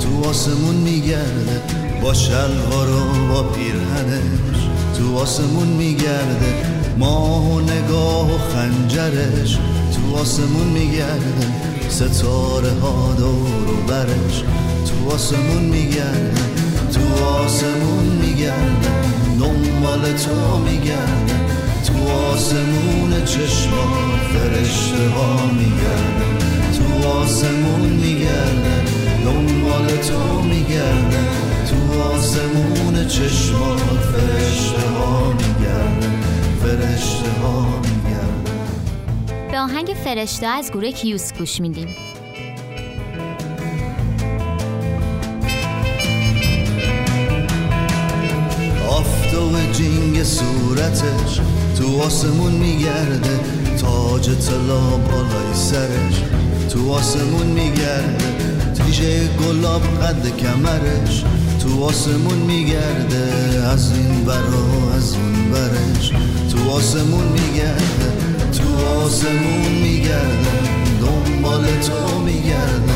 [0.00, 1.60] تو آسمون میگرده
[2.02, 4.68] با شلوار و با پیرهنش.
[4.98, 6.54] تو آسمون میگرده
[6.98, 9.58] ماه و نگاه و خنجرش.
[9.94, 11.46] تو آسمون میگرده
[11.88, 14.44] ستاره ها دور و برش.
[14.86, 16.40] تو آسمون میگرده
[16.92, 18.90] تو آسمون میگرده
[19.40, 21.34] دنبال تو میگرده.
[21.86, 26.39] تو آسمون چشمان فرشته ها میگردن
[26.80, 28.84] تو آسمون میگردن
[29.24, 31.28] دنبال تو میگردن.
[31.70, 36.20] تو آسمون چشمان فرشته ها میگردن
[36.62, 39.50] فرشته ها میگردن.
[39.50, 41.88] به آهنگ فرشته از گروه کیوس گوش میدیم.
[48.88, 51.40] آفتاب جینگ صورتش
[51.78, 53.40] تو آسمون میگرده
[53.80, 56.22] تاج طلا بالای سرش.
[56.72, 58.24] تو آسمون میگرده.
[58.74, 61.24] تیژه گلاب قد کمرش
[61.62, 63.24] تو آسمون میگرده.
[63.72, 66.12] از این برا از اون برش
[66.52, 68.10] تو آسمون میگرده.
[68.52, 70.50] تو آسمون میگرده.
[71.00, 72.92] دنبال تو میگرده.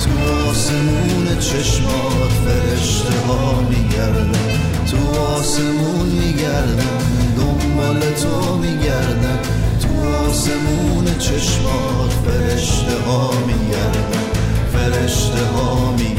[0.00, 0.10] تو
[0.50, 4.32] آسمون چشمات فرشته ها میگردن
[4.90, 6.98] تو آسمون میگردن
[7.36, 9.67] دنبال تو میگردن تو
[10.06, 14.32] آسمون چشمات فرشته ها میگردن
[14.72, 16.18] فرشته ها میگردن.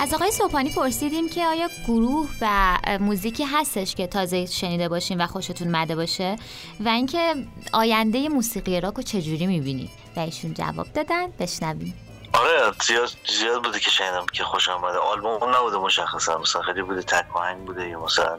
[0.00, 5.26] از آقای صبحانی پرسیدیم که آیا گروه و موزیکی هستش که تازه شنیده باشین و
[5.26, 6.36] خوشتون مده باشه
[6.84, 7.34] و اینکه
[7.72, 11.94] آینده موسیقی راک رو چجوری می‌بینید؟ و ایشون جواب دادن بشنویم.
[12.34, 14.98] آره زیاد زیاد بوده که شنیدم که خوش آمده.
[14.98, 18.38] آلبوم نبوده مشخصا مثلا خیلی بوده تک آهنگ بوده یا مثلا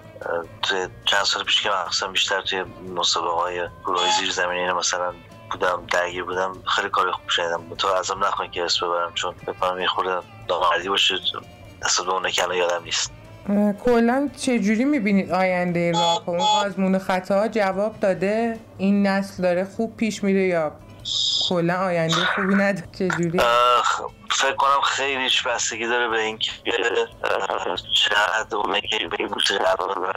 [1.05, 2.63] چند سال پیش که مثلا بیشتر توی
[2.95, 5.13] مسابقه های گروه زیر زمینی مثلا
[5.51, 7.75] بودم درگیر بودم خیلی کار خوب شنیدم.
[7.77, 11.15] تو ازم نخواهی که اسم ببرم چون بکنم یه خورده نامردی باشه
[11.83, 13.11] دست به اونه که یادم نیست.
[13.85, 20.23] کلا چجوری می‌بینید آینده راک اون آزمون خطا جواب داده؟ این نسل داره خوب پیش
[20.23, 20.71] میره یا
[21.49, 22.87] کلا آینده خوبی نداره.
[22.99, 23.39] چجوری؟
[24.31, 26.51] فکر کنم خیلیش بستگی داره به اینکه
[27.93, 28.57] چقدر
[29.09, 30.11] به این موسیقی علاقه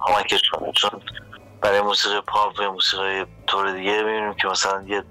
[0.00, 0.90] کمکش کنه چون
[1.60, 5.04] برای موسیقی پاپ و موسیقی طور دیگه می‌بینیم که مثلا یه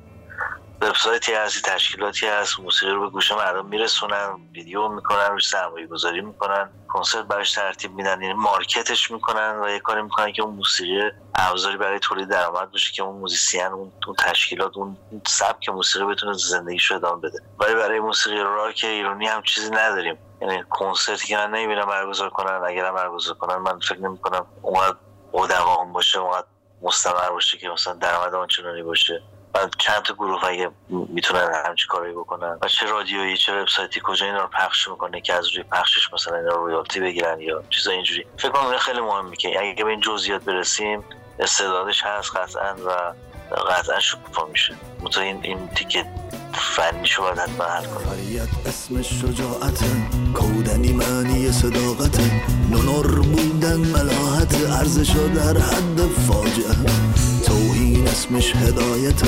[0.81, 6.21] وبسایتی هست تشکیلاتی هست موسیقی رو به گوش مردم میرسونن ویدیو می‌کنن روش سرمایه گذاری
[6.21, 10.55] می‌کنن کنسرت براش ترتیب میدن یعنی market ش می‌کنن و یه کاری می‌کنن که اون
[10.55, 16.05] موسیقی ابزاری برای تولید درآمد باشه که اون موزیسین اون, اون تشکیلات اون سبک موسیقی
[16.05, 17.39] بتونه زندگیش ادامه بده.
[17.59, 20.17] ولی برای موسیقی راک ایرانی هم چیزی نداریم.
[20.41, 24.95] یعنی کنسرتی که من نمی‌بینم برگزار کنن اگرم برگزار کنن من فکر نمی‌کنم اونقدر
[25.33, 26.47] قدم باشه اونقدر
[26.81, 29.23] مستمر باشه که مثلا درآمد آنچنانی باشه.
[29.55, 34.25] و چند تا گروه اگه می‌تونن همچی کاری بکنن؟ و چه رادیویی چه وبسایتی کجا
[34.25, 37.91] اینا رو پخش می‌کنه که از روی پخشش مثلا اینا رو رویالتی بگیرن یا چیزا
[37.91, 41.03] اینجوری؟ فکر کنم خیلی مهمه که اگه به این جزئیات برسیم
[41.39, 43.13] استعدادش هست قطعا و
[43.69, 44.75] قطعا شکوفا میشه.
[45.01, 46.05] مطمئن این این تیکه
[46.53, 47.65] فنی شو باید حتما
[48.65, 49.83] اسم شجاعت
[50.33, 52.19] کودنی معنی صداقت
[52.71, 57.30] نونر بودن ملاحت ارزش در حد فاجعه.
[58.11, 59.21] اسمش هدایت.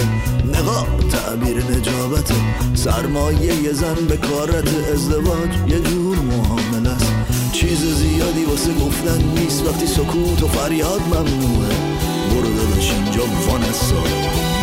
[0.53, 2.31] نقاب تعبیر نجابت.
[2.75, 5.51] سرمایه یه زن به کارت ازدواج.
[5.67, 7.13] یه جور معامله است.
[7.53, 9.67] چیز زیادی واسه گفتن نیست.
[9.67, 11.75] وقتی سکوت و فریاد ممنوعه.
[12.29, 14.03] برو داداش اینجا وانسا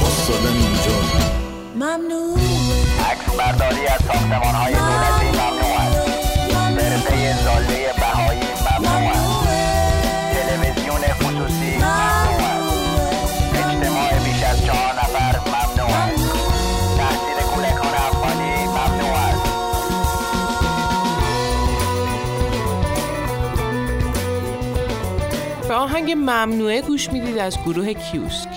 [0.02, 0.98] مستادم اینجا.
[1.74, 2.38] ممنوع
[3.10, 6.10] عکس برداری از ساختمان های دولتی ممنوع است.
[6.76, 7.34] برپه
[26.00, 28.48] آهنگ ممنوعه گوش می‌دید از گروه کیوسک.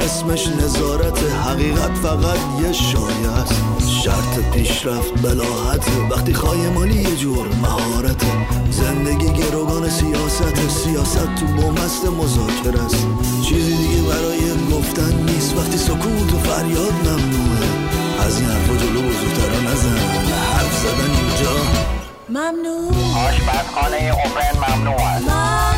[0.00, 1.18] اسمش نظارت.
[1.32, 3.85] حقیقت فقط یه شایه است.
[4.06, 5.88] شرط پیشرفت بلاحت.
[6.10, 8.22] وقتی خایمانی یه جور مهارت.
[8.70, 10.68] زندگی گروگان سیاست.
[10.68, 13.06] سیاست تو بومست مذاکر است.
[13.48, 15.56] چیزی دیگه برای گفتن نیست.
[15.56, 17.68] وقتی سکوت و فریاد ممنوعه
[18.26, 19.96] از این حرفا جلو بزرگترا نزن.
[20.52, 21.56] حرف زدن اینجا.
[22.28, 22.92] ممنوع
[23.28, 25.75] آشپزخانه اوپن ممنوع است.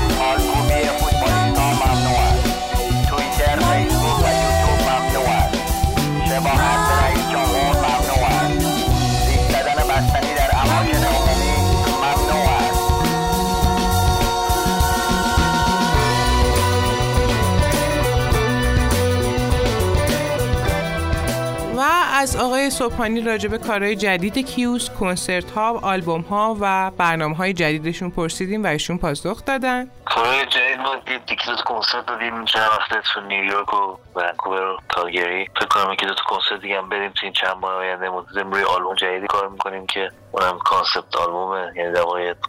[22.21, 27.53] از آقای سبحانی راجع به کارهای جدید کیوسک، کنسرت ها، آلبوم ها و برنامه های
[27.53, 29.91] جدیدشون پرسیدیم و ایشون پاسخ دادن.
[30.09, 35.47] کارهای جدید ما دیگه کنسرت دادیم چند وقت تو نیویورک و ونکوور و کالگری.
[35.57, 38.11] فکر کنم که دو تا کنسرت دیگه هم بریم تو این چند ماه آینده.
[38.11, 41.73] مدتیم روی آلبوم جدیدی کار می‌کنیم که اونم concept album ه.
[41.77, 42.05] یعنی یه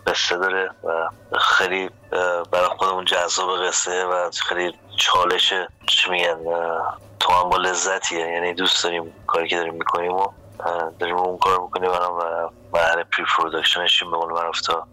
[0.07, 1.89] قصه داره و خیلی
[2.51, 5.53] برای خودمون جذاب قصه و خیلی چالش.
[5.87, 6.37] چی میگن؟
[7.19, 8.27] تو هم با لذتیه.
[8.27, 10.27] یعنی دوست داریم کاری که داریم می‌کنیم و
[10.99, 11.93] داریم اون کار می‌کنیم و
[12.73, 14.87] مرحله pre-production ش به قول معروف تا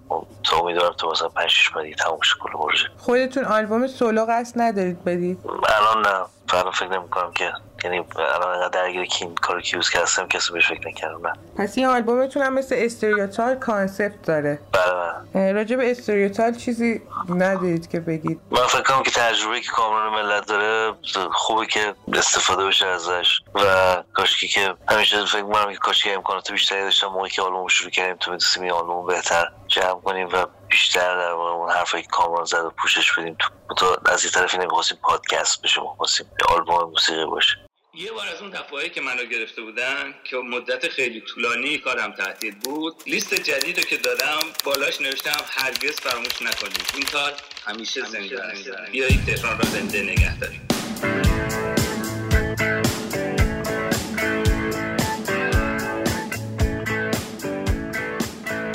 [0.44, 2.88] تا امیدوارم تا مثلا 5 6 ماه دیگه تموم شه کل پروژه.
[2.98, 6.24] خودتون آلبوم سولو قصد ندارید بدید؟ الان نه.
[6.48, 7.52] فعلا فکر نمی‌کنم که
[7.87, 12.42] یعنی الان درگیر کیم کار کیوسک که هستم کسی بهش فکر نکردم پس این آلبومتون
[12.42, 14.59] هم مثل استریوتال concept داره.
[14.73, 18.40] بله راجع به استریوتال چیزی ندارید که بگید.
[18.50, 20.94] من فکر کنم که تجربه که کامران ملت داره
[21.33, 26.83] خوبه که استفاده بشه ازش و کاشکی که همیشه فکر می‌کنم که کاشکی امکانات بیشتری
[26.83, 31.17] داشتم موقعی که آلبوم شروع کردیم تو می‌تونستیم این آلبوم بهتر جمع کنیم و بیشتر
[31.17, 33.37] در اون حرفایی که کامران زد و پوشش بدیم
[33.77, 37.56] تو از این طرفی نمی‌خواستیم پادکست بشه می‌خواستیم آلبوم موسیقی باشه.
[37.99, 42.61] یه بار از اون دفعه که منو گرفته بودن که مدت خیلی طولانی کارم تهدید
[42.61, 46.90] بود لیست جدید رو که دادم بالاش نوشتم هرگز فراموش نکنید.
[46.94, 47.33] این کار
[47.67, 48.71] همیشه زنده است.
[48.92, 50.67] بیایید تهران را زنده نگه داریم.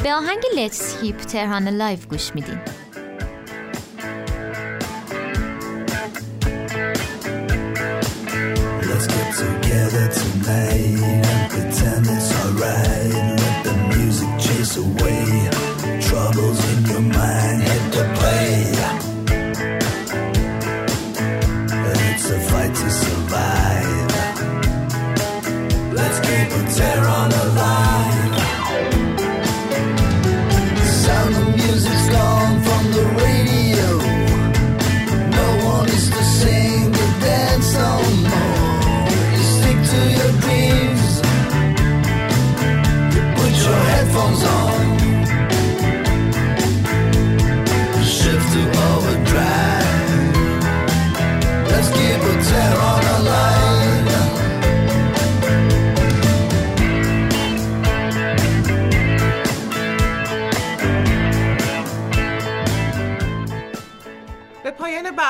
[0.03, 2.80] به آهنگ Let's Keep تهران لایف گوش میدین.
[26.49, 27.80] tear on a line.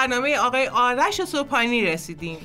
[0.02, 2.38] برنامه آقای آرش صبحانی رسیدیم.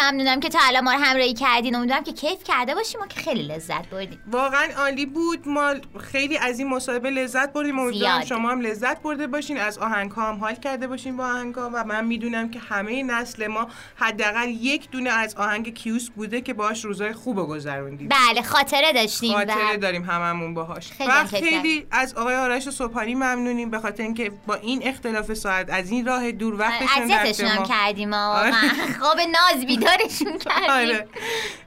[0.00, 1.74] ممنونم که تا الان ما رو همراهی کردین.
[1.74, 4.20] امیدوارم که کیف کرده باشیم و که خیلی لذت بردیم.
[4.30, 5.48] واقعا عالی بود.
[5.48, 5.74] ما
[6.12, 7.78] خیلی از این مصاحبه لذت بردیم.
[7.78, 8.24] امیدوارم.
[8.24, 9.58] شما هم لذت برده باشین.
[9.58, 13.68] از آهنگ هم حال کرده باشین با آهنگ و من می‌دونم که همه نسل ما
[13.96, 18.08] حداقل یک دونه از آهنگ کیوس بوده که باهاش روزای خوب رو گذروندیم.
[18.08, 20.92] بله خاطره داشتیم خاطره و داریم هممون باهاش.
[20.92, 23.70] خیلی و خیلی از آقای آرش صبحانی ممنونیم.
[23.70, 27.62] به خاطر اینکه با این اختلاف ساعت از این راه دور وقتشون هم ما.
[27.62, 28.50] کردیم آره.
[28.50, 28.68] واقعا.
[29.00, 29.64] خواب ناز
[29.96, 30.70] بیدارشون کردیم.
[30.70, 31.08] آره.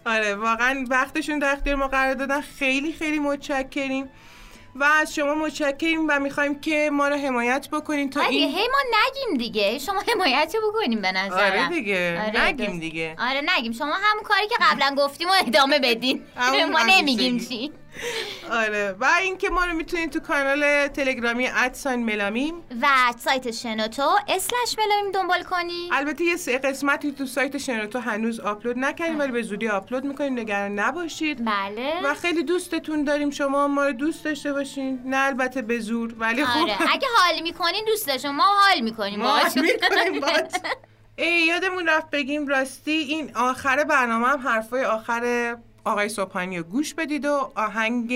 [0.06, 2.42] آره واقعا وقتشون در اختیار ما قرار دادن.
[2.42, 4.10] خیلی خیلی متشکریم.
[4.76, 8.68] و از شما متشکریم و می‌خوایم که ما رو حمایت بکنین تا آره این هی
[8.68, 9.80] ما نگیم دیگه.
[9.80, 11.64] شما حمایتی بکنیم به نظرم.
[11.64, 12.22] آره دیگه.
[12.28, 12.80] آره، نگیم.
[12.80, 13.16] دیگه.
[13.20, 13.72] آره نگیم.
[13.72, 16.24] شما همون کاری که قبلا گفتیم و ادامه بدین.
[16.72, 17.40] ما نمیگیم.
[17.40, 17.72] چی.
[18.52, 18.96] آره.
[19.00, 22.54] و اینکه ما رو می‌تونید تو کانال تلگرامی ادسان ملامیم.
[22.82, 22.88] و
[23.20, 25.90] سایت شنوتو اسلش ملامیم دنبال کنی.
[25.92, 30.40] البته یه سه قسمتی تو سایت شنوتو هنوز آپلود نکردیم ولی به زودی آپلود می‌کنیم.
[30.40, 31.46] نگران نباشید.
[31.46, 32.02] بله.
[32.04, 33.30] و خیلی دوستتون داریم.
[33.30, 35.00] شما ما رو دوست داشته باشین.
[35.06, 36.14] نه البته به زور.
[36.18, 36.62] ولی خب.
[36.62, 36.78] آره.
[36.94, 39.20] اگه حال می‌کنین دوست داشتم ما حال می‌کنیم.
[39.20, 39.66] ما باهاتون.
[40.12, 40.22] می‌کنیم.
[41.16, 45.56] ای یادمون رفت بگیم راستی این آخر برنامه هم حرفای آخر
[45.86, 48.10] آقای صبحانی رو گوش بدید و آهنگ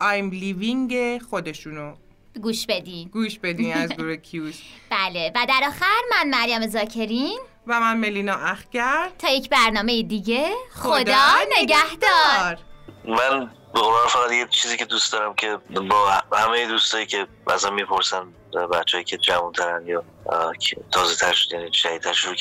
[0.00, 0.92] I'm Living
[1.30, 1.94] خودشونو
[2.42, 3.08] گوش بدین.
[3.08, 4.60] گوش بدین از گروه کیوس
[4.90, 5.32] بله.
[5.34, 7.40] و در آخر من مریم زاکرین.
[7.66, 9.10] و من ملینا اخگر.
[9.18, 11.28] تا یک برنامه دیگه خدا,
[11.58, 12.58] نگهدار.
[13.04, 15.58] من به فقط یه چیزی که دوست دارم که
[15.90, 18.26] با همه دوستایی که مثلا می‌پرسن
[18.56, 20.04] بچه‌ای که جوان‌ترن یا
[20.90, 22.34] تازه تر یعنی جدیدتر شروع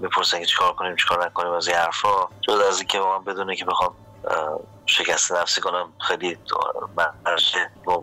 [0.00, 2.28] می‌پرسن که چیکار کنیم چیکار نکنیم از این حرفا.
[2.48, 3.94] جز از اینکه من بدونه که بخوام
[4.86, 6.38] شکست نفسی کنم خیلی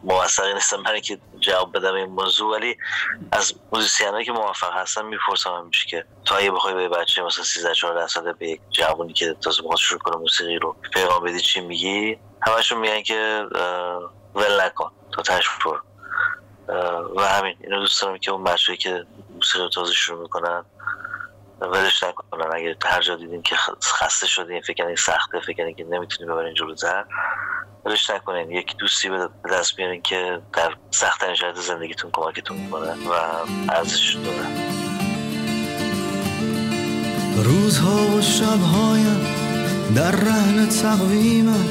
[0.04, 2.78] موثقی نیستم برای که جواب بدم این موضوع ولی
[3.32, 7.74] از موزیسین که موفق هستن می‌پرسم همیشه که تو اگه بخوای به بچه مثلا 13
[7.74, 11.62] 14 ساله به یک جوانی که تازه می‌خواد شروع کنه موسیقی رو پیغام بدی چی
[11.62, 13.45] میگی؟ همشون میگن که
[14.36, 15.82] ول نکن تا تش برو اه،
[17.15, 19.05] و همین اینو دوست دارم که اون بچه‌ای که
[19.36, 20.63] موسیقی تازه شروع می‌کنن
[21.61, 22.55] ولش نکنن.
[22.55, 27.05] اگه هر جا دیدین که خسته شدین فکر کنین سخته فکر که نمی‌تونین ببرین جلوتر
[27.86, 28.51] ولش نکنین.
[28.51, 33.11] یک دوستی به دست بیارین که در سختترین شرایط زندگیتون کمکتون می‌کنه و
[33.70, 34.47] ارزش داره.
[37.43, 39.28] روزها و شبهایم
[39.95, 41.65] در رهن تقویمم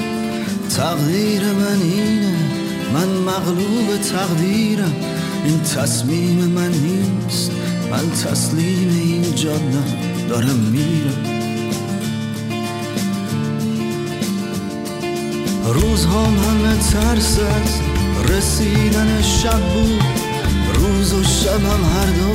[0.76, 2.65] تقدیر من اینه.
[2.94, 4.94] من مغلوب تقدیرم.
[5.44, 7.50] این تصمیم من نیست.
[7.90, 9.84] من تسلیم این جادم
[10.28, 11.36] دارم میرم.
[15.74, 17.80] روزهام همه ترس از
[18.30, 20.02] رسیدن شب بود.
[20.74, 22.34] روز و شبم هر دو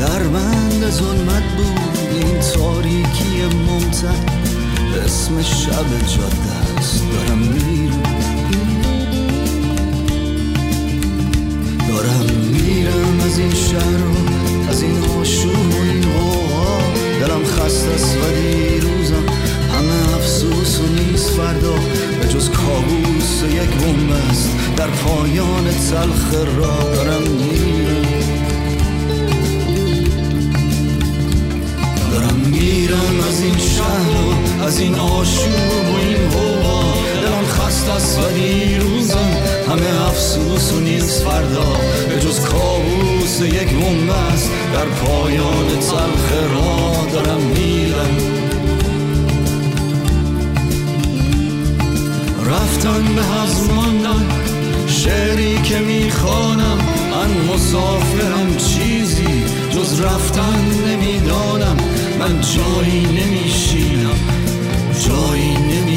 [0.00, 1.98] در بند ظلمت بود.
[2.14, 4.34] این تاریکی ممتد.
[5.04, 7.02] اسم شب جاده است.
[7.12, 8.03] دارم میرم.
[12.04, 16.78] دارم میرم از این شهر و از این آشوب و این غوغا.
[17.20, 19.24] دلم خسته است و دیروزم
[19.72, 21.74] همه افسوس و نیست فردا.
[22.20, 28.04] به جز کابوس و یک بومبست در پایان تلخ راه دارم میرم.
[32.12, 34.16] دارم میرم از این شهر
[34.60, 36.53] و از این آشوب و این غوغا.
[37.82, 39.30] است و دیروزم
[39.68, 41.72] همه افسوس و نیست فردا
[42.08, 48.16] به جز کابوس یک بومبست در پایان تلخ راه دارم میرم.
[52.46, 54.26] رفتن به حض ماندن
[54.86, 56.78] شعری که می‌خوانم
[57.10, 61.76] من مسافرم چیزی جز رفتن نمی‌دانم
[62.18, 64.18] من جایی نمیشینم
[65.06, 65.93] جایی نمیمانم